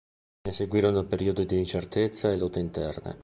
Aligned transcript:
Ne 0.47 0.51
seguirono 0.51 1.05
periodi 1.05 1.45
di 1.45 1.59
incertezza 1.59 2.31
e 2.31 2.37
lotte 2.39 2.57
interne. 2.59 3.19